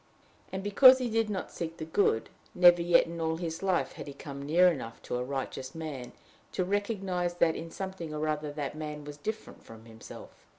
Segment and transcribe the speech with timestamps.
[0.51, 4.07] And, because he did not seek the good, never yet in all his life had
[4.07, 6.11] he come near enough to a righteous man
[6.53, 10.47] to recognize that in something or other that man was different from himself.